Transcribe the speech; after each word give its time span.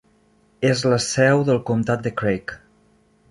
És 0.69 0.81
la 0.93 0.97
seu 1.07 1.45
del 1.49 1.61
comtat 1.67 2.03
de 2.07 2.13
Craig. 2.23 2.57